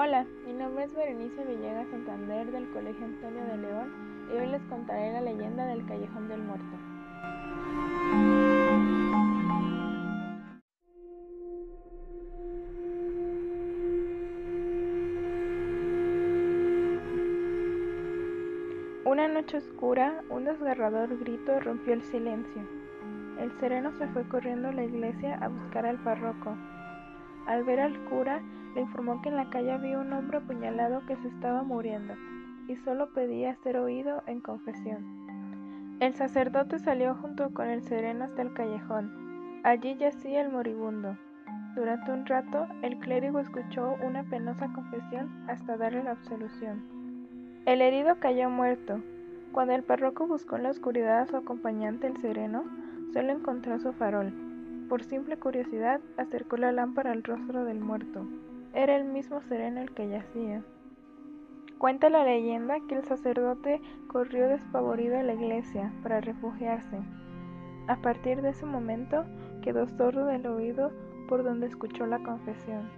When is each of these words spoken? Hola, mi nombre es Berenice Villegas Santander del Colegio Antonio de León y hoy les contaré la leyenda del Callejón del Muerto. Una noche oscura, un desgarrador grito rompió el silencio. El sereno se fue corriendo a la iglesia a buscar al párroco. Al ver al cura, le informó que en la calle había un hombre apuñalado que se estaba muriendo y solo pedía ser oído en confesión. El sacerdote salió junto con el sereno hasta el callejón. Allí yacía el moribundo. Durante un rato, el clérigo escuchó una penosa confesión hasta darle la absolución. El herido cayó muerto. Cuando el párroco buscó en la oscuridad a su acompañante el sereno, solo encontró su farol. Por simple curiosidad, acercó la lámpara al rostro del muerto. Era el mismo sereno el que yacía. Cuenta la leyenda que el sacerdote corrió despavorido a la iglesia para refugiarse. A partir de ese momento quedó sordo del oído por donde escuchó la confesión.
Hola, 0.00 0.24
mi 0.46 0.52
nombre 0.52 0.84
es 0.84 0.94
Berenice 0.94 1.44
Villegas 1.44 1.88
Santander 1.88 2.52
del 2.52 2.70
Colegio 2.70 3.04
Antonio 3.04 3.44
de 3.46 3.56
León 3.56 3.92
y 4.32 4.36
hoy 4.38 4.46
les 4.46 4.62
contaré 4.66 5.12
la 5.12 5.20
leyenda 5.20 5.66
del 5.66 5.84
Callejón 5.86 6.28
del 6.28 6.40
Muerto. 6.40 6.76
Una 19.04 19.26
noche 19.26 19.56
oscura, 19.56 20.22
un 20.30 20.44
desgarrador 20.44 21.18
grito 21.18 21.58
rompió 21.58 21.94
el 21.94 22.02
silencio. 22.04 22.62
El 23.40 23.50
sereno 23.58 23.90
se 23.98 24.06
fue 24.06 24.22
corriendo 24.28 24.68
a 24.68 24.72
la 24.72 24.84
iglesia 24.84 25.38
a 25.38 25.48
buscar 25.48 25.86
al 25.86 25.96
párroco. 26.04 26.56
Al 27.48 27.64
ver 27.64 27.80
al 27.80 27.98
cura, 28.04 28.42
le 28.74 28.82
informó 28.82 29.22
que 29.22 29.30
en 29.30 29.36
la 29.36 29.48
calle 29.48 29.72
había 29.72 29.98
un 29.98 30.12
hombre 30.12 30.36
apuñalado 30.36 31.04
que 31.06 31.16
se 31.16 31.28
estaba 31.28 31.62
muriendo 31.62 32.12
y 32.68 32.76
solo 32.76 33.14
pedía 33.14 33.56
ser 33.56 33.78
oído 33.78 34.22
en 34.26 34.42
confesión. 34.42 35.96
El 35.98 36.14
sacerdote 36.14 36.78
salió 36.78 37.14
junto 37.14 37.54
con 37.54 37.68
el 37.70 37.82
sereno 37.82 38.26
hasta 38.26 38.42
el 38.42 38.52
callejón. 38.52 39.60
Allí 39.64 39.96
yacía 39.96 40.42
el 40.42 40.52
moribundo. 40.52 41.16
Durante 41.74 42.12
un 42.12 42.26
rato, 42.26 42.66
el 42.82 42.98
clérigo 42.98 43.40
escuchó 43.40 43.96
una 44.06 44.24
penosa 44.24 44.70
confesión 44.74 45.30
hasta 45.48 45.78
darle 45.78 46.04
la 46.04 46.10
absolución. 46.10 46.82
El 47.64 47.80
herido 47.80 48.20
cayó 48.20 48.50
muerto. 48.50 49.00
Cuando 49.52 49.72
el 49.74 49.84
párroco 49.84 50.26
buscó 50.26 50.56
en 50.56 50.64
la 50.64 50.70
oscuridad 50.70 51.20
a 51.20 51.26
su 51.26 51.36
acompañante 51.38 52.06
el 52.08 52.18
sereno, 52.18 52.64
solo 53.14 53.32
encontró 53.32 53.78
su 53.80 53.94
farol. 53.94 54.47
Por 54.88 55.04
simple 55.04 55.36
curiosidad, 55.36 56.00
acercó 56.16 56.56
la 56.56 56.72
lámpara 56.72 57.12
al 57.12 57.22
rostro 57.22 57.64
del 57.64 57.78
muerto. 57.78 58.26
Era 58.72 58.96
el 58.96 59.04
mismo 59.04 59.42
sereno 59.42 59.80
el 59.80 59.92
que 59.92 60.08
yacía. 60.08 60.62
Cuenta 61.76 62.08
la 62.08 62.24
leyenda 62.24 62.76
que 62.88 62.94
el 62.94 63.04
sacerdote 63.04 63.82
corrió 64.08 64.48
despavorido 64.48 65.18
a 65.18 65.22
la 65.22 65.34
iglesia 65.34 65.92
para 66.02 66.20
refugiarse. 66.20 66.98
A 67.86 67.96
partir 67.96 68.40
de 68.40 68.50
ese 68.50 68.64
momento 68.64 69.24
quedó 69.62 69.86
sordo 69.86 70.24
del 70.26 70.46
oído 70.46 70.90
por 71.28 71.44
donde 71.44 71.66
escuchó 71.66 72.06
la 72.06 72.18
confesión. 72.22 72.88